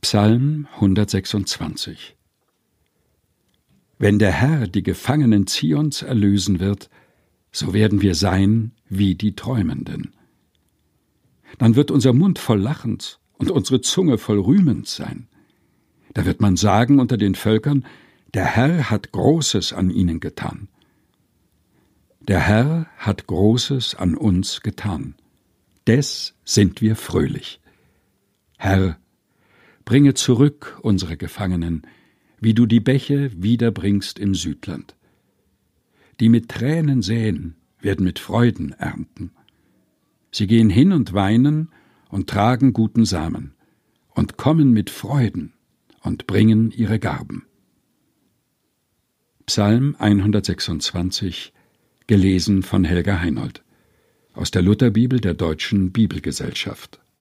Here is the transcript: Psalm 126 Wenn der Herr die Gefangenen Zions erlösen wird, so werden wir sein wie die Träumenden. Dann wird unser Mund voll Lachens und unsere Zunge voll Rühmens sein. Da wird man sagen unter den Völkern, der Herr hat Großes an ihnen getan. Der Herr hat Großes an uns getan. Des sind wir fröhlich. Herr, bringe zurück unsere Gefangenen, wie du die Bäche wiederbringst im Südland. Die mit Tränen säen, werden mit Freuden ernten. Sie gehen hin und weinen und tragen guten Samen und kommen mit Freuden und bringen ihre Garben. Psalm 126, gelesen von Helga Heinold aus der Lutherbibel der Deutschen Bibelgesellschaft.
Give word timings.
Psalm 0.00 0.68
126 0.74 2.16
Wenn 3.98 4.20
der 4.20 4.30
Herr 4.30 4.68
die 4.68 4.84
Gefangenen 4.84 5.48
Zions 5.48 6.02
erlösen 6.02 6.60
wird, 6.60 6.88
so 7.50 7.72
werden 7.72 8.00
wir 8.00 8.14
sein 8.14 8.70
wie 8.88 9.16
die 9.16 9.34
Träumenden. 9.34 10.12
Dann 11.58 11.74
wird 11.74 11.90
unser 11.90 12.12
Mund 12.12 12.38
voll 12.38 12.60
Lachens 12.60 13.18
und 13.38 13.50
unsere 13.50 13.80
Zunge 13.80 14.18
voll 14.18 14.38
Rühmens 14.38 14.94
sein. 14.94 15.26
Da 16.14 16.24
wird 16.24 16.40
man 16.40 16.56
sagen 16.56 17.00
unter 17.00 17.16
den 17.16 17.34
Völkern, 17.34 17.84
der 18.34 18.44
Herr 18.44 18.90
hat 18.90 19.10
Großes 19.10 19.72
an 19.72 19.90
ihnen 19.90 20.20
getan. 20.20 20.68
Der 22.20 22.38
Herr 22.40 22.86
hat 22.98 23.26
Großes 23.26 23.96
an 23.96 24.14
uns 24.14 24.60
getan. 24.60 25.16
Des 25.88 26.34
sind 26.44 26.82
wir 26.82 26.94
fröhlich. 26.94 27.60
Herr, 28.58 28.98
bringe 29.88 30.12
zurück 30.12 30.78
unsere 30.82 31.16
Gefangenen, 31.16 31.80
wie 32.38 32.52
du 32.52 32.66
die 32.66 32.78
Bäche 32.78 33.30
wiederbringst 33.42 34.18
im 34.18 34.34
Südland. 34.34 34.94
Die 36.20 36.28
mit 36.28 36.50
Tränen 36.50 37.00
säen, 37.00 37.54
werden 37.80 38.04
mit 38.04 38.18
Freuden 38.18 38.72
ernten. 38.72 39.30
Sie 40.30 40.46
gehen 40.46 40.68
hin 40.68 40.92
und 40.92 41.14
weinen 41.14 41.70
und 42.10 42.28
tragen 42.28 42.74
guten 42.74 43.06
Samen 43.06 43.54
und 44.10 44.36
kommen 44.36 44.72
mit 44.72 44.90
Freuden 44.90 45.54
und 46.02 46.26
bringen 46.26 46.70
ihre 46.70 46.98
Garben. 46.98 47.46
Psalm 49.46 49.96
126, 49.98 51.54
gelesen 52.06 52.62
von 52.62 52.84
Helga 52.84 53.22
Heinold 53.22 53.64
aus 54.34 54.50
der 54.50 54.60
Lutherbibel 54.60 55.18
der 55.18 55.32
Deutschen 55.32 55.92
Bibelgesellschaft. 55.92 57.00